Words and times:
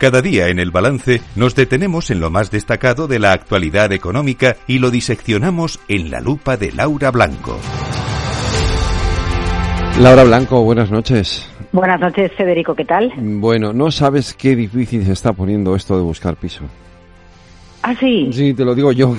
Cada 0.00 0.22
día 0.22 0.48
en 0.48 0.58
el 0.58 0.70
balance 0.70 1.20
nos 1.36 1.54
detenemos 1.54 2.10
en 2.10 2.20
lo 2.20 2.30
más 2.30 2.50
destacado 2.50 3.06
de 3.06 3.18
la 3.18 3.32
actualidad 3.32 3.92
económica 3.92 4.56
y 4.66 4.78
lo 4.78 4.90
diseccionamos 4.90 5.78
en 5.88 6.10
la 6.10 6.20
lupa 6.20 6.56
de 6.56 6.72
Laura 6.72 7.10
Blanco. 7.10 7.58
Laura 10.00 10.24
Blanco, 10.24 10.62
buenas 10.64 10.90
noches. 10.90 11.46
Buenas 11.70 12.00
noches, 12.00 12.32
Federico, 12.32 12.74
¿qué 12.74 12.86
tal? 12.86 13.12
Bueno, 13.18 13.74
no 13.74 13.90
sabes 13.90 14.32
qué 14.32 14.56
difícil 14.56 15.04
se 15.04 15.12
está 15.12 15.34
poniendo 15.34 15.76
esto 15.76 15.98
de 15.98 16.02
buscar 16.02 16.34
piso. 16.36 16.64
¿Ah, 17.82 17.94
sí? 17.94 18.30
Sí, 18.32 18.54
te 18.54 18.64
lo 18.64 18.74
digo 18.74 18.92
yo. 18.92 19.14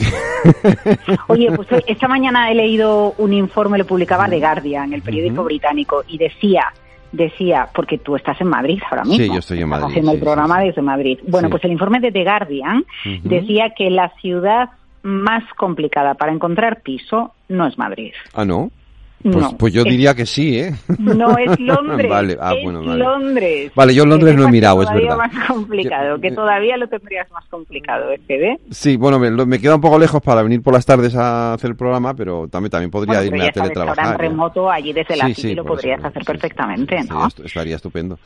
Oye, 1.28 1.52
pues 1.56 1.68
esta 1.86 2.08
mañana 2.08 2.52
he 2.52 2.56
leído 2.56 3.14
un 3.20 3.34
informe, 3.34 3.78
lo 3.78 3.86
publicaba 3.86 4.28
The 4.28 4.40
Guardian, 4.40 4.94
el 4.94 5.04
periódico 5.04 5.44
británico, 5.44 6.04
y 6.08 6.18
decía 6.18 6.74
decía, 7.12 7.70
porque 7.74 7.98
tú 7.98 8.16
estás 8.16 8.40
en 8.42 8.48
Madrid 8.48 8.80
ahora 8.90 9.04
mismo. 9.04 9.24
Sí, 9.24 9.30
yo 9.32 9.40
estoy 9.40 9.62
en 9.62 9.70
Madrid. 9.70 9.88
haciendo 9.90 10.12
el 10.12 10.20
programa 10.20 10.62
desde 10.62 10.82
Madrid. 10.82 11.20
Bueno, 11.28 11.50
pues 11.50 11.64
el 11.64 11.72
informe 11.72 12.00
de 12.00 12.12
The 12.12 12.24
Guardian 12.24 12.86
decía 13.24 13.74
que 13.76 13.90
la 13.90 14.10
ciudad 14.22 14.70
más 15.04 15.44
complicada 15.56 16.14
para 16.14 16.32
encontrar 16.32 16.82
piso 16.82 17.34
no 17.50 17.68
es 17.68 17.78
Madrid. 17.78 18.14
Ah, 18.34 18.46
¿no? 18.46 18.72
Pues, 19.24 19.46
pues 19.58 19.74
yo 19.74 19.84
diría 19.84 20.14
que 20.14 20.26
sí, 20.26 20.60
¿eh? 20.60 20.74
No, 21.00 21.38
es 21.38 21.60
Londres. 21.60 22.10
vale, 22.10 22.38
ah, 22.40 22.54
es 22.56 22.64
bueno, 22.64 22.84
vale. 22.84 23.04
Londres. 23.04 23.72
Vale, 23.76 23.94
yo 23.94 24.06
Londres 24.06 24.36
no 24.36 24.48
he 24.48 24.52
mirado, 24.52 24.82
es 24.84 24.94
verdad. 24.94 25.18
más 25.18 25.48
complicado, 25.48 26.20
que 26.20 26.32
todavía 26.32 26.78
lo 26.78 26.88
tendrías 26.88 27.30
más 27.32 27.46
complicado, 27.46 28.12
¿eh? 28.12 28.58
Sí, 28.70 28.98
bueno, 28.98 29.20
me, 29.20 29.30
me, 29.32 29.60
queda 29.60 29.76
un 29.76 29.82
poco 29.82 30.00
lejos 30.00 30.22
para 30.22 30.42
venir 30.42 30.62
por 30.62 30.74
las 30.74 30.86
tardes 30.86 31.16
a 31.16 31.54
hacer 31.54 31.72
el 31.72 31.76
programa, 31.76 32.14
pero 32.14 32.48
también, 32.48 32.72
también 32.72 32.92
podría 32.92 33.20
bueno, 33.20 33.36
irme 33.36 33.48
a 33.48 33.52
teletrabajar. 33.52 34.20
Remoto, 34.20 34.70
allí 34.70 34.94
desde 34.94 35.16
la 35.18 35.28
sí, 35.28 35.34
City 35.36 35.48
sí, 35.50 35.56
lo 35.56 35.66
podrías 35.66 36.00
eso, 36.00 36.08
hacer 36.08 36.24
sí, 36.24 36.28
perfectamente, 36.28 37.04
¿no? 37.04 37.28
Estaría 37.28 37.76
estupendo. 37.76 38.18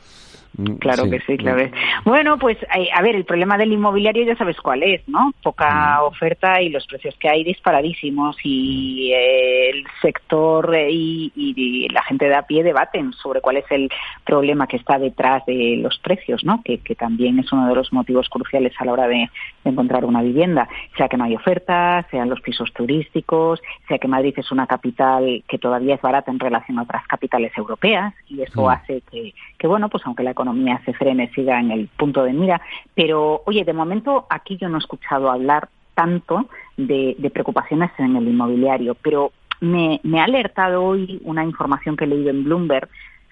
Mm, 0.56 0.76
Claro 0.76 1.10
que 1.10 1.20
sí, 1.20 1.36
claro. 1.36 1.70
Bueno, 2.04 2.38
pues 2.38 2.56
a 2.92 3.02
ver, 3.02 3.14
el 3.14 3.24
problema 3.24 3.58
del 3.58 3.72
inmobiliario 3.72 4.24
ya 4.24 4.36
sabes 4.36 4.56
cuál 4.56 4.82
es, 4.82 5.06
¿no? 5.08 5.32
Poca 5.42 6.02
oferta 6.02 6.62
y 6.62 6.70
los 6.70 6.86
precios 6.86 7.14
que 7.18 7.28
hay 7.28 7.44
disparadísimos 7.44 8.36
y 8.42 9.12
eh, 9.12 9.70
el 9.70 9.84
sector 10.00 10.74
eh, 10.74 10.85
y, 10.90 11.32
y, 11.34 11.88
la 11.88 12.02
gente 12.02 12.28
de 12.28 12.34
a 12.34 12.42
pie 12.42 12.62
debaten 12.62 13.12
sobre 13.12 13.40
cuál 13.40 13.56
es 13.56 13.64
el 13.70 13.88
problema 14.24 14.66
que 14.66 14.76
está 14.76 14.98
detrás 14.98 15.44
de 15.46 15.78
los 15.80 15.98
precios, 15.98 16.44
¿no? 16.44 16.62
Que, 16.62 16.78
que 16.78 16.94
también 16.94 17.38
es 17.38 17.52
uno 17.52 17.68
de 17.68 17.74
los 17.74 17.92
motivos 17.92 18.28
cruciales 18.28 18.72
a 18.78 18.84
la 18.84 18.92
hora 18.92 19.08
de, 19.08 19.30
de, 19.64 19.70
encontrar 19.70 20.04
una 20.04 20.22
vivienda, 20.22 20.68
sea 20.96 21.08
que 21.08 21.16
no 21.16 21.24
hay 21.24 21.34
oferta, 21.34 22.06
sean 22.10 22.28
los 22.28 22.40
pisos 22.40 22.72
turísticos, 22.72 23.60
sea 23.88 23.98
que 23.98 24.08
Madrid 24.08 24.34
es 24.36 24.50
una 24.52 24.66
capital 24.66 25.44
que 25.48 25.58
todavía 25.58 25.94
es 25.94 26.02
barata 26.02 26.30
en 26.30 26.38
relación 26.38 26.78
a 26.78 26.82
otras 26.82 27.06
capitales 27.06 27.52
europeas 27.56 28.14
y 28.28 28.42
eso 28.42 28.62
Mm. 28.62 28.68
hace 28.68 29.02
que, 29.10 29.34
que, 29.58 29.66
bueno, 29.66 29.88
pues 29.88 30.04
aunque 30.06 30.22
la 30.22 30.30
economía 30.30 30.80
se 30.84 30.92
frene, 30.92 31.30
siga 31.34 31.60
en 31.60 31.70
el 31.70 31.88
punto 31.88 32.22
de 32.24 32.32
mira. 32.32 32.60
Pero, 32.94 33.42
oye, 33.46 33.64
de 33.64 33.72
momento 33.72 34.26
aquí 34.30 34.56
yo 34.56 34.68
no 34.68 34.76
he 34.76 34.80
escuchado 34.80 35.30
hablar 35.30 35.68
tanto 35.94 36.48
de, 36.76 37.16
de 37.18 37.30
preocupaciones 37.30 37.90
en 37.98 38.16
el 38.16 38.28
inmobiliario, 38.28 38.94
pero 38.94 39.32
me, 39.60 40.00
me, 40.02 40.20
ha 40.20 40.24
alertado 40.24 40.84
hoy 40.84 41.20
una 41.24 41.44
información 41.44 41.96
que 41.96 42.04
he 42.04 42.08
leído 42.08 42.30
en 42.30 42.44
Bloomberg 42.44 42.88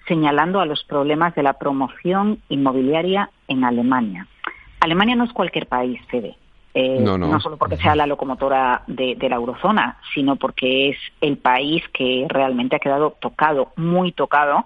señalando 0.07 0.59
a 0.59 0.65
los 0.65 0.83
problemas 0.83 1.33
de 1.35 1.43
la 1.43 1.53
promoción 1.53 2.39
inmobiliaria 2.49 3.29
en 3.47 3.63
Alemania. 3.63 4.27
Alemania 4.79 5.15
no 5.15 5.23
es 5.23 5.33
cualquier 5.33 5.67
país, 5.67 5.99
Fede. 6.09 6.35
Eh, 6.73 6.99
no, 6.99 7.17
no. 7.17 7.27
no, 7.27 7.39
solo 7.39 7.57
porque 7.57 7.77
sea 7.77 7.95
la 7.95 8.05
locomotora 8.05 8.83
de, 8.85 9.15
de, 9.15 9.29
la 9.29 9.37
eurozona, 9.37 9.97
sino 10.13 10.35
porque 10.35 10.89
es 10.89 10.97
el 11.21 11.37
país 11.37 11.81
que 11.93 12.25
realmente 12.27 12.75
ha 12.75 12.79
quedado 12.79 13.15
tocado, 13.19 13.71
muy 13.77 14.11
tocado 14.11 14.65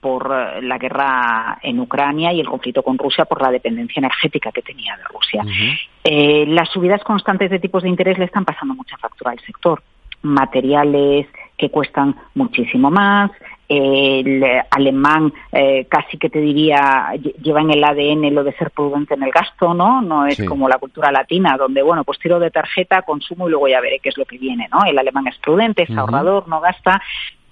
por 0.00 0.30
la 0.62 0.78
guerra 0.78 1.58
en 1.62 1.80
Ucrania 1.80 2.32
y 2.32 2.40
el 2.40 2.46
conflicto 2.46 2.82
con 2.82 2.98
Rusia 2.98 3.24
por 3.24 3.40
la 3.42 3.50
dependencia 3.50 3.98
energética 3.98 4.52
que 4.52 4.62
tenía 4.62 4.96
de 4.96 5.04
Rusia. 5.04 5.42
Uh 5.44 5.48
-huh. 5.48 5.78
eh, 6.04 6.44
las 6.46 6.68
subidas 6.68 7.02
constantes 7.02 7.50
de 7.50 7.58
tipos 7.58 7.82
de 7.82 7.88
interés 7.88 8.18
le 8.18 8.26
están 8.26 8.44
pasando 8.44 8.74
mucha 8.74 8.96
factura 8.98 9.32
al 9.32 9.40
sector. 9.40 9.82
Materiales 10.22 11.26
que 11.56 11.70
cuestan 11.70 12.14
muchísimo 12.34 12.90
más, 12.90 13.30
el 13.68 14.44
alemán 14.70 15.32
eh, 15.50 15.86
casi 15.88 16.18
que 16.18 16.28
te 16.30 16.38
diría 16.40 17.12
lleva 17.42 17.60
en 17.62 17.70
el 17.72 17.82
ADN 17.82 18.32
lo 18.34 18.44
de 18.44 18.52
ser 18.52 18.70
prudente 18.70 19.14
en 19.14 19.22
el 19.24 19.32
gasto, 19.32 19.74
¿no? 19.74 20.02
No 20.02 20.26
es 20.26 20.36
Sí. 20.36 20.46
como 20.46 20.68
la 20.68 20.78
cultura 20.78 21.10
latina 21.10 21.56
donde 21.56 21.82
bueno 21.82 22.04
pues 22.04 22.18
tiro 22.18 22.38
de 22.38 22.50
tarjeta, 22.50 23.02
consumo 23.02 23.48
y 23.48 23.50
luego 23.50 23.66
ya 23.68 23.80
veré 23.80 23.98
qué 23.98 24.10
es 24.10 24.18
lo 24.18 24.24
que 24.24 24.38
viene, 24.38 24.68
¿no? 24.70 24.84
El 24.86 24.98
alemán 24.98 25.26
es 25.26 25.36
prudente, 25.38 25.82
es 25.82 25.96
ahorrador, 25.96 26.46
no 26.46 26.60
gasta 26.60 27.02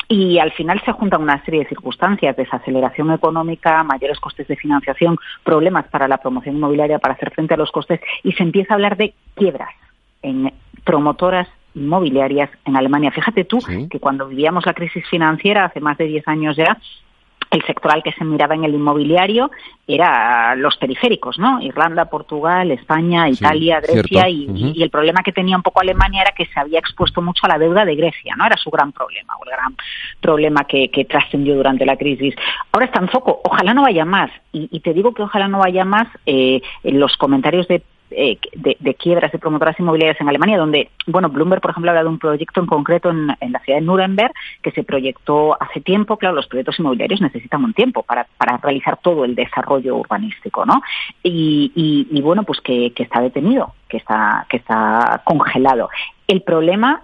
y 0.07 0.39
al 0.39 0.53
final 0.53 0.81
se 0.85 0.93
juntan 0.93 1.23
una 1.23 1.43
serie 1.45 1.61
de 1.61 1.69
circunstancias, 1.69 2.37
desaceleración 2.37 3.11
económica, 3.11 3.83
mayores 3.83 4.21
costes 4.21 4.47
de 4.47 4.55
financiación, 4.57 5.17
problemas 5.43 5.87
para 5.89 6.07
la 6.07 6.19
promoción 6.19 6.57
inmobiliaria 6.57 6.99
para 6.99 7.15
hacer 7.15 7.33
frente 7.33 7.55
a 7.55 7.57
los 7.57 7.73
costes 7.73 8.01
y 8.23 8.33
se 8.33 8.43
empieza 8.43 8.75
a 8.75 8.77
hablar 8.77 8.97
de 8.97 9.15
quiebras 9.35 9.75
en 10.23 10.53
promotoras 10.85 11.49
inmobiliarias 11.75 12.51
en 12.65 12.77
Alemania. 12.77 13.11
Fíjate 13.11 13.45
tú 13.45 13.61
Sí. 13.61 13.89
que 13.91 14.01
cuando 14.01 14.27
vivíamos 14.29 14.67
la 14.67 14.75
crisis 14.75 15.05
financiera 15.09 15.65
hace 15.67 15.81
más 15.81 15.99
de 15.99 16.07
10 16.07 16.27
años 16.29 16.57
ya, 16.57 16.79
el 17.51 17.63
sector 17.67 17.93
al 17.93 18.03
que 18.03 18.11
se 18.13 18.25
miraba 18.25 18.55
en 18.57 18.65
el 18.65 18.75
inmobiliario 18.75 19.49
era 19.87 20.57
los 20.57 20.77
periféricos, 20.77 21.39
¿no? 21.39 21.61
Irlanda, 21.61 22.07
Portugal, 22.07 22.71
España, 22.73 23.27
Sí, 23.27 23.33
Italia, 23.35 23.81
Grecia 23.81 24.29
y 24.29 24.83
el 24.83 24.91
problema 24.91 25.23
que 25.23 25.31
tenía 25.31 25.57
un 25.57 25.63
poco 25.63 25.81
Alemania 25.81 26.23
era 26.23 26.33
que 26.33 26.47
se 26.47 26.59
había 26.59 26.81
expuesto 26.81 27.23
mucho 27.23 27.45
a 27.45 27.49
la 27.51 27.59
deuda 27.59 27.85
de 27.85 27.95
Grecia, 27.95 28.35
¿no? 28.37 28.45
Era 28.47 28.57
su 28.57 28.71
gran 28.71 28.91
problema, 28.91 29.35
o 29.37 29.45
el 29.45 29.51
gran 29.53 29.77
problema 30.21 30.65
que, 30.65 30.91
que 30.91 31.05
trascendió 31.05 31.55
durante 31.55 31.87
la 31.87 31.97
crisis. 31.97 32.35
Ahora 32.73 32.87
está 32.87 32.99
en 33.01 33.09
foco, 33.09 33.41
ojalá 33.45 33.73
no 33.73 33.83
vaya 33.83 34.05
más. 34.05 34.31
Y, 34.53 34.69
y 34.73 34.81
te 34.81 34.93
digo 34.93 35.13
que 35.15 35.23
ojalá 35.23 35.47
no 35.47 35.59
vaya 35.59 35.85
más 35.85 36.09
eh, 36.27 36.61
en 36.83 36.99
los 36.99 37.17
comentarios 37.17 37.69
de 37.69 37.83
eh, 38.17 38.39
de, 38.55 38.77
de, 38.81 38.95
quiebras 38.95 39.33
de 39.33 39.39
promotoras 39.39 39.79
inmobiliarias 39.79 40.21
en 40.21 40.29
Alemania, 40.29 40.59
donde, 40.59 40.91
bueno, 41.07 41.29
Bloomberg, 41.29 41.61
por 41.61 41.71
ejemplo, 41.71 41.91
habla 41.91 42.03
de 42.03 42.09
un 42.09 42.19
proyecto 42.19 42.61
en 42.61 42.67
concreto 42.67 43.11
en, 43.11 43.27
la 43.27 43.59
ciudad 43.61 43.79
de 43.79 43.85
Nuremberg 43.85 44.33
que 44.63 44.71
se 44.71 44.85
proyectó 44.85 45.61
hace 45.61 45.81
tiempo. 45.81 46.17
Claro, 46.17 46.35
los 46.35 46.47
proyectos 46.47 46.79
inmobiliarios 46.79 47.21
necesitan 47.21 47.65
un 47.65 47.75
tiempo 47.75 48.03
para, 48.03 48.27
para 48.39 48.57
realizar 48.59 48.99
todo 48.99 49.25
el 49.25 49.35
desarrollo 49.35 49.97
urbanístico, 49.97 50.65
¿no? 50.65 50.83
Y, 51.23 51.73
y, 51.75 52.09
y 52.11 52.23
bueno, 52.23 52.45
pues 52.45 52.61
que, 52.61 52.93
que, 52.93 53.03
está 53.03 53.21
detenido, 53.21 53.75
que 53.89 53.99
está, 53.99 54.47
que 54.49 54.59
está 54.59 55.23
congelado. 55.25 55.91
El 56.27 56.43
problema. 56.43 57.03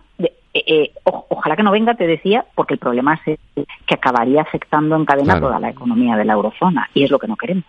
Eh, 0.53 0.62
eh, 0.66 0.91
o, 1.05 1.27
ojalá 1.28 1.55
que 1.55 1.62
no 1.62 1.71
venga, 1.71 1.94
te 1.94 2.06
decía, 2.09 2.44
porque 2.56 2.75
el 2.75 2.81
problema 2.81 3.15
es 3.25 3.38
que 3.55 3.94
acabaría 3.94 4.43
afectando 4.43 4.97
en 4.97 5.05
cadena 5.05 5.34
Claro. 5.34 5.47
toda 5.47 5.61
la 5.61 5.71
economía 5.71 6.16
de 6.16 6.25
la 6.25 6.33
eurozona 6.33 6.88
y 6.93 7.05
es 7.05 7.11
lo 7.11 7.19
que 7.21 7.28
no 7.28 7.37
queremos. 7.37 7.65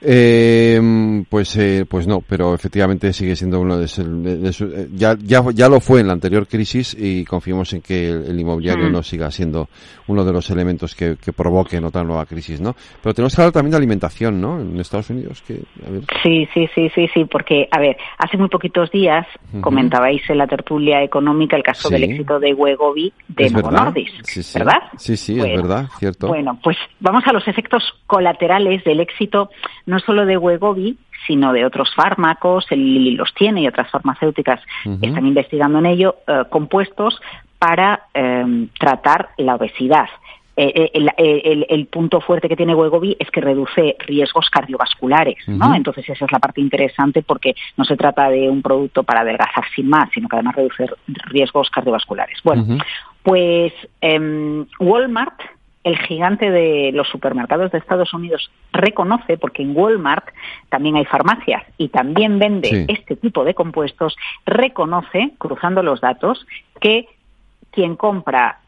Eh, 0.00 1.22
pues 1.28 1.56
eh, 1.56 1.84
pues 1.88 2.06
no, 2.06 2.20
pero 2.20 2.54
efectivamente 2.54 3.12
sigue 3.12 3.36
siendo 3.36 3.60
uno 3.60 3.78
de, 3.78 3.86
de- 3.86 4.36
de 4.38 4.48
eh, 4.50 4.88
ya, 4.92 5.16
ya 5.22 5.42
ya 5.54 5.68
lo 5.68 5.80
fue 5.80 6.00
en 6.00 6.08
la 6.08 6.12
anterior 6.12 6.46
crisis 6.46 6.96
y 6.98 7.24
confiemos 7.24 7.72
en 7.72 7.80
que 7.82 8.08
el, 8.10 8.24
el 8.26 8.40
inmobiliario 8.40 8.88
Mm. 8.88 8.92
no 8.92 9.02
siga 9.02 9.30
siendo 9.30 9.68
uno 10.08 10.24
de 10.24 10.32
los 10.32 10.50
elementos 10.50 10.94
que, 10.94 11.16
que 11.16 11.32
provoquen 11.32 11.84
otra 11.84 12.02
nueva 12.02 12.26
crisis, 12.26 12.60
¿no? 12.60 12.74
Pero 13.02 13.14
tenemos 13.14 13.34
que 13.34 13.40
hablar 13.42 13.52
también 13.52 13.70
de 13.70 13.76
alimentación, 13.76 14.40
¿no? 14.40 14.60
En 14.60 14.78
Estados 14.80 15.08
Unidos 15.10 15.42
que 15.46 15.60
a 15.86 15.90
ver, 15.90 16.02
Sí, 16.22 16.48
sí, 16.52 16.68
sí, 16.74 16.90
sí, 16.94 17.08
sí, 17.14 17.24
porque, 17.26 17.68
a 17.70 17.78
ver, 17.78 17.96
hace 18.18 18.36
muy 18.36 18.48
poquitos 18.48 18.90
días 18.90 19.26
comentabais 19.60 20.22
en 20.28 20.38
la 20.38 20.46
tertulia 20.46 21.02
económica 21.02 21.56
el 21.62 21.74
caso 21.74 21.88
Sí. 21.88 21.94
del 21.94 22.04
éxito 22.04 22.38
de 22.40 22.52
Wegovi 22.54 23.12
de 23.28 23.44
¿Es 23.44 23.52
Novo 23.52 23.68
verdad? 23.70 23.84
Nordisk, 23.86 24.24
Sí, 24.24 24.42
sí. 24.42 24.58
¿verdad? 24.58 24.82
Sí, 24.96 25.16
sí, 25.16 25.32
es 25.32 25.38
Bueno, 25.38 25.62
verdad, 25.62 25.86
cierto. 25.98 26.26
Bueno, 26.28 26.58
pues 26.62 26.76
vamos 27.00 27.22
a 27.26 27.32
los 27.32 27.46
efectos 27.48 27.82
colaterales 28.06 28.84
del 28.84 29.00
éxito 29.00 29.50
no 29.86 29.98
solo 30.00 30.26
de 30.26 30.36
Wegovi, 30.36 30.98
sino 31.26 31.52
de 31.52 31.64
otros 31.64 31.94
fármacos, 31.94 32.66
el 32.70 33.14
los 33.14 33.32
tiene 33.34 33.62
y 33.62 33.68
otras 33.68 33.90
farmacéuticas 33.90 34.60
Ujú. 34.84 34.98
están 35.02 35.24
investigando 35.26 35.78
en 35.78 35.86
ello, 35.86 36.16
eh, 36.26 36.42
compuestos 36.50 37.20
para 37.58 38.06
eh, 38.12 38.66
tratar 38.78 39.28
la 39.38 39.54
obesidad. 39.54 40.06
Eh, 40.54 40.70
eh, 40.74 40.90
el, 40.92 41.10
el- 41.16 41.66
el 41.70 41.86
punto 41.86 42.20
fuerte 42.20 42.46
que 42.46 42.56
tiene 42.56 42.74
Wegovy 42.74 43.16
es 43.18 43.30
que 43.30 43.40
reduce 43.40 43.96
riesgos 44.00 44.50
cardiovasculares, 44.50 45.48
¿no? 45.48 45.74
Entonces 45.74 46.06
esa 46.08 46.26
es 46.26 46.32
la 46.32 46.38
parte 46.40 46.60
interesante 46.60 47.22
porque 47.22 47.54
no 47.78 47.84
se 47.84 47.96
trata 47.96 48.28
de 48.28 48.50
un 48.50 48.60
producto 48.60 49.02
para 49.02 49.20
adelgazar 49.20 49.64
sin 49.74 49.88
más, 49.88 50.10
sino 50.12 50.28
que 50.28 50.36
además 50.36 50.56
reduce 50.56 50.86
riesgos 51.30 51.70
cardiovasculares. 51.70 52.38
Bueno, 52.44 52.66
pues 53.22 53.72
em, 54.02 54.66
Walmart, 54.78 55.40
el 55.84 55.96
gigante 56.00 56.50
de 56.50 56.92
los 56.92 57.08
supermercados 57.08 57.72
de 57.72 57.78
Estados 57.78 58.12
Unidos, 58.12 58.50
reconoce, 58.72 59.38
porque 59.38 59.62
en 59.62 59.74
Walmart 59.74 60.26
también 60.68 60.96
hay 60.96 61.06
farmacias 61.06 61.62
y 61.78 61.88
también 61.88 62.38
vende 62.38 62.68
Sí. 62.68 62.84
este 62.88 63.16
tipo 63.16 63.42
de 63.44 63.54
compuestos, 63.54 64.14
reconoce, 64.44 65.30
cruzando 65.38 65.82
los 65.82 66.00
datos, 66.02 66.46
que 66.78 67.08
quien 67.70 67.96
compra 67.96 68.58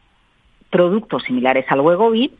productos 0.75 1.23
similares 1.23 1.65
al 1.69 1.79
Wegovy 1.79 2.33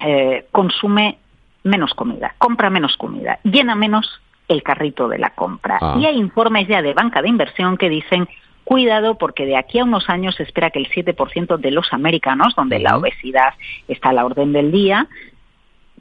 eh, 0.00 0.44
consume 0.50 1.18
menos 1.62 1.94
comida, 1.94 2.34
compra 2.36 2.68
menos 2.68 2.96
comida, 2.96 3.38
llena 3.44 3.76
menos 3.76 4.20
el 4.48 4.64
carrito 4.64 5.06
de 5.06 5.20
la 5.20 5.30
compra. 5.30 5.78
Ah. 5.80 5.96
Y 5.96 6.04
hay 6.04 6.16
informes 6.16 6.66
ya 6.66 6.82
de 6.82 6.94
banca 6.94 7.22
de 7.22 7.28
inversión 7.28 7.76
que 7.76 7.88
dicen 7.88 8.28
cuidado 8.64 9.18
porque 9.18 9.46
de 9.46 9.56
aquí 9.56 9.78
a 9.78 9.84
unos 9.84 10.08
años 10.08 10.34
se 10.34 10.42
espera 10.42 10.70
que 10.70 10.80
el 10.80 10.88
7% 10.90 11.56
de 11.56 11.70
los 11.70 11.92
americanos, 11.92 12.56
donde 12.56 12.80
la 12.80 12.96
obesidad 12.96 13.54
está 13.86 14.08
a 14.08 14.14
la 14.14 14.24
orden 14.24 14.52
del 14.52 14.72
día, 14.72 15.06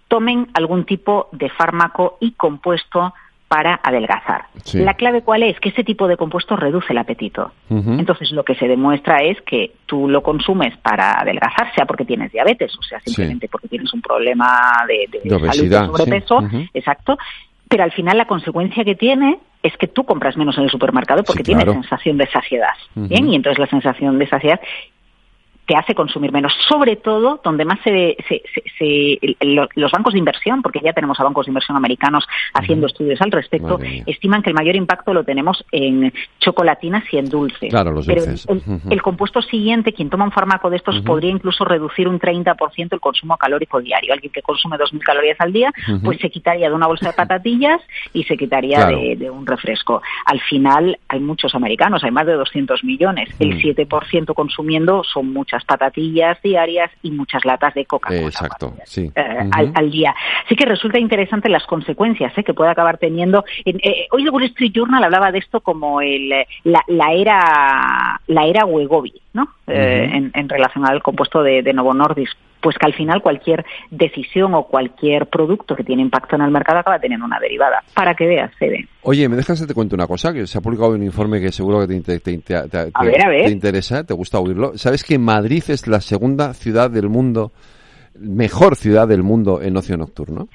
tomen 0.08 0.48
algún 0.56 0.86
tipo 0.86 1.30
de 1.34 1.52
fármaco 1.52 2.18
y 2.20 2.32
compuesto 2.32 3.14
para 3.54 3.80
adelgazar. 3.84 4.46
La 4.74 4.96
clave 4.96 5.22
cuál 5.22 5.44
es? 5.44 5.60
Que 5.60 5.70
ese 5.70 5.84
tipo 5.84 6.08
de 6.08 6.18
compuesto 6.18 6.56
reduce 6.56 6.92
el 6.92 6.98
apetito. 6.98 7.52
Entonces 7.70 8.32
lo 8.32 8.44
que 8.44 8.56
se 8.56 8.68
demuestra 8.68 9.18
es 9.18 9.40
que 9.44 9.74
tú 9.86 10.10
lo 10.10 10.24
consumes 10.24 10.76
para 10.78 11.20
adelgazar, 11.22 11.72
sea 11.76 11.86
porque 11.86 12.04
tienes 12.04 12.32
diabetes, 12.32 12.76
o 12.76 12.82
sea, 12.82 13.00
simplemente 13.02 13.48
porque 13.48 13.68
tienes 13.68 13.94
un 13.94 14.02
problema 14.02 14.60
de, 14.88 15.36
obesidad, 15.36 15.86
sobrepeso, 15.86 16.40
exacto, 16.74 17.16
pero 17.70 17.84
al 17.84 17.92
final 17.92 18.18
la 18.18 18.26
consecuencia 18.26 18.84
que 18.84 18.96
tiene 18.96 19.38
es 19.62 19.78
que 19.78 19.88
tú 19.88 20.04
compras 20.04 20.36
menos 20.36 20.58
en 20.58 20.64
el 20.64 20.72
supermercado 20.72 21.24
porque 21.24 21.44
tienes 21.44 21.66
sensación 21.66 22.18
de 22.18 22.28
saciedad. 22.32 22.74
Bien, 22.96 23.30
y 23.30 23.36
entonces 23.36 23.60
la 23.60 23.68
sensación 23.68 24.18
de 24.18 24.28
saciedad 24.28 24.60
te 25.66 25.76
hace 25.76 25.96
consumir 25.96 26.32
menos, 26.32 26.54
sobre 26.68 26.98
todo 26.98 27.40
donde 27.44 27.64
más 27.64 27.80
se, 27.84 28.18
se, 28.78 29.20
los 29.76 29.92
bancos 29.92 30.14
de 30.14 30.20
inversión, 30.20 30.62
porque 30.62 30.82
ya 30.84 30.92
tenemos 30.92 31.20
a 31.20 31.24
bancos 31.24 31.46
de 31.46 31.52
inversión 31.52 31.78
americanos 31.78 32.28
haciendo 32.54 32.88
estudios 32.88 33.22
al 33.22 33.32
respecto, 33.32 33.80
estiman 34.06 34.42
que 34.42 34.50
el 34.50 34.56
mayor 34.56 34.76
impacto 34.76 35.14
lo 35.14 35.24
tenemos 35.24 35.64
en 35.72 36.14
chocolatinas 36.40 37.04
y 37.12 37.18
en 37.18 37.30
dulces. 37.30 37.70
Claro, 37.70 37.92
los 37.92 38.06
dulces. 38.06 38.46
Pero 38.46 38.82
el, 38.90 39.02
compuesto 39.02 39.42
siguiente, 39.42 39.94
quien 39.94 40.10
toma 40.10 40.26
un 40.26 40.32
fármaco 40.32 40.70
de 40.70 40.78
estos, 40.78 41.00
podría 41.02 41.32
incluso 41.32 41.64
reducir 41.64 42.08
un 42.08 42.20
30% 42.20 42.88
el 42.92 43.00
consumo 43.00 43.38
calórico 43.38 43.80
diario. 43.80 44.14
Alguien 44.14 44.34
que 44.34 44.42
consume 44.42 44.78
2.000 44.78 45.00
calorías 45.00 45.40
al 45.40 45.54
día, 45.54 45.72
pues 46.04 46.20
se 46.20 46.30
quitaría 46.30 46.70
de 46.70 46.76
una 46.76 46.88
bolsa 46.88 47.10
de 47.10 47.14
patatillas 47.14 47.82
y 48.12 48.24
se 48.24 48.36
quitaría 48.36 48.86
de, 48.88 49.30
un 49.30 49.46
refresco. 49.46 50.02
Al 50.26 50.42
final 50.42 51.00
hay 51.08 51.20
muchos 51.20 51.56
americanos, 51.56 52.04
hay 52.04 52.12
más 52.12 52.26
de 52.26 52.34
200 52.34 52.84
millones. 52.84 53.30
El 53.40 53.62
7% 53.62 54.34
consumiendo 54.34 55.04
son 55.04 55.32
muchos 55.32 55.53
muchas 55.54 55.66
patatillas 55.66 56.42
diarias 56.42 56.90
y 57.04 57.12
muchas 57.12 57.46
latas 57.46 57.74
de 57.76 57.86
Coca-Cola. 57.86 58.22
Exacto, 58.22 58.74
sí. 58.86 59.12
Eh, 59.16 59.50
al, 59.52 59.92
día. 59.92 60.16
Así 60.46 60.56
que 60.56 60.66
resulta 60.66 60.98
interesante 60.98 61.50
las 61.50 61.66
consecuencias 61.66 62.36
¿eh? 62.38 62.44
que 62.44 62.54
puede 62.54 62.72
acabar 62.72 62.98
teniendo. 62.98 63.44
Eh, 63.66 64.08
hoy 64.12 64.24
el 64.24 64.32
Wall 64.32 64.44
Street 64.46 64.72
Journal 64.74 65.04
hablaba 65.04 65.32
de 65.32 65.40
esto 65.40 65.62
como 65.62 66.02
el, 66.02 66.30
la, 66.64 67.14
era 67.14 68.20
la 68.28 68.46
era 68.46 68.66
Wegovy, 68.66 69.14
¿no? 69.34 69.48
en, 69.68 70.50
relación 70.50 70.86
al 70.86 71.02
compuesto 71.02 71.44
de, 71.44 71.62
de 71.62 71.74
Novo 71.74 71.94
Nordisk 71.94 72.38
pues 72.64 72.78
que 72.78 72.86
al 72.86 72.94
final 72.94 73.22
cualquier 73.22 73.66
decisión 73.92 74.56
o 74.56 74.64
cualquier 74.64 75.28
producto 75.28 75.76
que 75.76 75.84
tiene 75.84 76.02
impacto 76.02 76.38
en 76.38 76.44
el 76.44 76.50
mercado 76.50 76.80
acaba 76.80 76.98
teniendo 76.98 77.26
una 77.26 77.38
derivada. 77.40 77.84
Para 77.94 78.16
que 78.16 78.26
veas, 78.26 78.52
se 78.58 78.70
ve. 78.70 78.88
Oye, 79.02 79.28
¿me 79.28 79.36
dejas 79.36 79.60
que 79.60 79.68
te 79.68 79.74
cuente 79.74 79.94
una 79.94 80.08
cosa? 80.08 80.32
Que 80.32 80.48
se 80.48 80.58
ha 80.58 80.62
publicado 80.62 80.92
un 80.92 81.04
informe 81.04 81.42
que 81.42 81.52
seguro 81.52 81.86
que 81.86 81.88
te, 82.02 82.32
interesa, 83.52 84.06
te 84.06 84.14
gusta 84.14 84.40
oírlo. 84.40 84.78
¿Sabes 84.78 85.04
que 85.04 85.20
Madrid 85.20 85.64
es 85.68 85.88
la 85.88 86.00
segunda 86.00 86.54
ciudad 86.54 86.90
del 86.90 87.10
mundo, 87.10 87.52
mejor 88.18 88.78
ciudad 88.78 89.10
del 89.10 89.24
mundo 89.24 89.62
en 89.62 89.76
ocio 89.76 89.98
nocturno? 89.98 90.48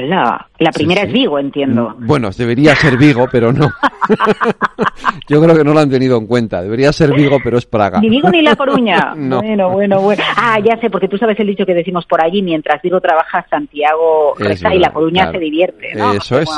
La 0.00 0.70
primera 0.72 1.02
es 1.02 1.12
Vigo, 1.12 1.38
entiendo. 1.38 1.94
Mm, 1.98 2.06
bueno, 2.06 2.30
debería 2.30 2.74
ser 2.76 2.96
Vigo, 2.96 3.26
pero 3.30 3.52
no. 3.52 3.70
Yo 5.28 5.42
creo 5.42 5.56
que 5.56 5.64
no 5.64 5.72
lo 5.72 5.80
han 5.80 5.90
tenido 5.90 6.16
en 6.18 6.26
cuenta. 6.26 6.62
Debería 6.62 6.92
ser 6.92 7.12
Vigo, 7.12 7.38
pero 7.42 7.58
es 7.58 7.66
Praga. 7.66 8.00
Ni 8.00 8.08
Vigo 8.08 8.30
ni 8.30 8.42
La 8.42 8.56
Coruña. 8.56 9.14
Bueno, 9.42 9.70
bueno, 9.70 10.00
bueno. 10.00 10.22
Ah, 10.36 10.58
ya 10.60 10.78
sé, 10.78 10.90
porque 10.90 11.08
tú 11.08 11.16
sabes 11.18 11.38
el 11.40 11.46
dicho 11.46 11.64
que 11.66 11.74
decimos 11.74 12.06
por 12.06 12.22
allí, 12.22 12.42
mientras 12.42 12.80
Vigo 12.82 13.00
trabaja, 13.00 13.44
Santiago 13.48 14.34
resta 14.38 14.74
y 14.74 14.78
La 14.78 14.92
Coruña 14.92 15.30
se 15.30 15.38
divierte, 15.38 15.94
¿no? 15.94 16.12
Eso 16.12 16.38
es. 16.38 16.48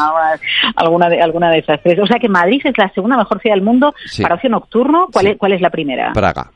alguna, 0.77 1.09
de, 1.09 1.21
alguna 1.21 1.51
de 1.51 1.59
esas 1.59 1.81
tres. 1.83 1.99
O 1.99 2.07
sea 2.07 2.19
que 2.19 2.29
Madrid 2.29 2.61
es 2.65 2.77
la 2.77 2.91
segunda 2.91 3.17
mejor 3.17 3.41
ciudad 3.41 3.57
del 3.57 3.65
mundo 3.65 3.95
para 4.21 4.35
ocio 4.37 4.51
nocturno. 4.51 5.09
¿Cuál, 5.13 5.29
es, 5.29 5.39
¿Cuál 5.39 5.53
es 5.53 5.61
la 5.61 5.71
primera? 5.71 6.13
Praga. 6.13 6.51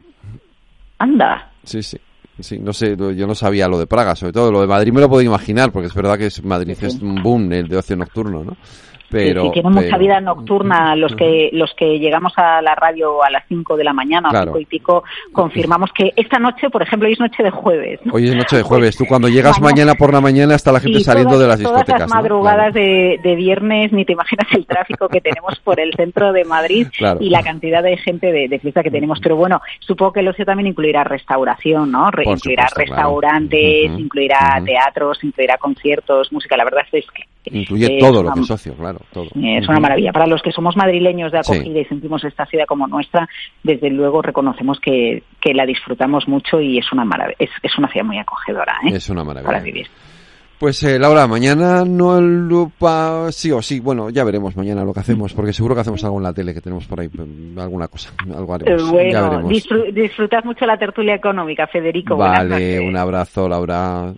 Anda. 0.98 1.50
Sí, 1.64 1.82
sí. 1.82 1.98
Sí, 2.40 2.58
no 2.60 2.72
sé, 2.72 2.96
yo 2.96 3.26
no 3.26 3.34
sabía 3.34 3.66
lo 3.66 3.78
de 3.78 3.88
Praga, 3.88 4.14
sobre 4.14 4.32
todo 4.32 4.52
lo 4.52 4.60
de 4.60 4.68
Madrid 4.68 4.92
me 4.92 5.00
lo 5.00 5.08
puedo 5.08 5.22
imaginar, 5.22 5.72
porque 5.72 5.88
es 5.88 5.94
verdad 5.94 6.16
que 6.16 6.26
es 6.26 6.44
Madrid 6.44 6.76
es 6.80 6.94
un 7.00 7.20
boom 7.20 7.52
el 7.52 7.66
de 7.66 7.76
ocio 7.76 7.96
nocturno, 7.96 8.44
¿no? 8.44 8.56
Pero, 9.10 9.44
sí, 9.44 9.50
tienen 9.52 9.72
mucha 9.72 9.96
vida 9.96 10.20
nocturna. 10.20 10.94
Los 10.96 11.14
que 11.14 11.50
los 11.52 11.72
que 11.74 11.98
llegamos 11.98 12.32
a 12.36 12.60
la 12.60 12.74
radio 12.74 13.22
a 13.22 13.30
las 13.30 13.44
5 13.48 13.76
de 13.76 13.84
la 13.84 13.92
mañana, 13.92 14.28
claro. 14.28 14.58
y 14.58 14.66
pico, 14.66 15.04
confirmamos 15.32 15.90
que 15.92 16.12
esta 16.16 16.38
noche, 16.38 16.68
por 16.70 16.82
ejemplo, 16.82 17.06
hoy 17.06 17.14
es 17.14 17.20
noche 17.20 17.42
de 17.42 17.50
jueves. 17.50 18.00
Hoy 18.12 18.28
es 18.28 18.36
noche 18.36 18.56
de 18.56 18.62
jueves. 18.62 18.96
Tú 18.96 19.06
cuando 19.06 19.28
llegas 19.28 19.60
mañana 19.60 19.94
por 19.94 20.12
la 20.12 20.20
mañana 20.20 20.54
está 20.54 20.72
la 20.72 20.80
gente 20.80 21.00
saliendo 21.00 21.38
de 21.38 21.46
las 21.46 21.58
discotecas. 21.58 21.86
Todas 21.86 22.00
las 22.00 22.10
madrugadas 22.10 22.74
de, 22.74 23.18
de, 23.22 23.34
viernes, 23.34 23.92
ni 23.92 24.04
te 24.04 24.12
imaginas 24.12 24.46
el 24.52 24.66
tráfico 24.66 25.08
que 25.08 25.20
tenemos 25.20 25.58
por 25.60 25.80
el 25.80 25.94
centro 25.94 26.32
de 26.32 26.44
Madrid 26.44 26.88
y 27.20 27.30
la 27.30 27.42
cantidad 27.42 27.82
de 27.82 27.96
gente 27.96 28.32
de, 28.32 28.58
fiesta 28.58 28.82
que 28.82 28.90
tenemos. 28.90 29.20
Pero 29.22 29.36
bueno, 29.36 29.60
supongo 29.80 30.12
que 30.12 30.20
el 30.20 30.28
ocio 30.28 30.44
también 30.44 30.68
incluirá 30.68 31.04
restauración, 31.04 31.90
¿no? 31.90 32.08
incluirá 32.24 32.68
restaurantes, 32.74 33.90
incluirá 33.98 34.60
teatros, 34.64 35.22
incluirá 35.22 35.56
conciertos, 35.58 36.32
música. 36.32 36.56
La 36.56 36.64
verdad 36.64 36.82
es 36.92 37.06
que 37.10 37.22
Incluye 37.50 37.98
todo 37.98 38.22
lo 38.22 38.32
que 38.32 38.40
es 38.40 38.46
socio, 38.46 38.74
claro. 38.74 38.97
Todo. 39.12 39.28
Es 39.34 39.68
una 39.68 39.80
maravilla. 39.80 40.12
Para 40.12 40.26
los 40.26 40.42
que 40.42 40.52
somos 40.52 40.76
madrileños 40.76 41.32
de 41.32 41.38
acogida 41.38 41.80
y 41.80 41.84
sentimos 41.84 42.24
esta 42.24 42.46
ciudad 42.46 42.66
como 42.66 42.86
nuestra, 42.86 43.28
desde 43.62 43.90
luego 43.90 44.22
reconocemos 44.22 44.80
que, 44.80 45.22
que 45.40 45.54
la 45.54 45.66
disfrutamos 45.66 46.28
mucho 46.28 46.60
y 46.60 46.78
es 46.78 46.92
una 46.92 47.04
maravilla. 47.04 47.36
Es, 47.38 47.50
es 47.62 47.76
una 47.78 47.88
ciudad 47.88 48.06
muy 48.06 48.18
acogedora. 48.18 48.74
¿eh? 48.84 48.94
Es 48.94 49.08
una 49.10 49.24
maravilla. 49.24 49.46
Para 49.46 49.60
vivir. 49.60 49.88
Pues 50.58 50.82
eh, 50.82 50.98
Laura, 50.98 51.28
mañana 51.28 51.84
no 51.84 52.18
el 52.18 52.48
lupa, 52.48 53.30
sí 53.30 53.52
o 53.52 53.62
sí, 53.62 53.78
bueno, 53.78 54.10
ya 54.10 54.24
veremos 54.24 54.56
mañana 54.56 54.82
lo 54.82 54.92
que 54.92 54.98
hacemos, 54.98 55.32
porque 55.32 55.52
seguro 55.52 55.76
que 55.76 55.82
hacemos 55.82 56.02
algo 56.02 56.16
en 56.16 56.24
la 56.24 56.32
tele 56.32 56.52
que 56.52 56.60
tenemos 56.60 56.84
por 56.88 56.98
ahí, 56.98 57.08
mm, 57.08 57.56
alguna 57.60 57.86
cosa, 57.86 58.12
algo 58.36 58.54
haremos. 58.54 58.90
Bueno, 58.90 59.48
disfrutad 59.92 60.42
mucho 60.42 60.66
la 60.66 60.76
tertulia 60.76 61.14
económica, 61.14 61.68
Federico. 61.68 62.16
Vale, 62.16 62.80
un 62.80 62.96
abrazo, 62.96 63.48
Laura. 63.48 64.12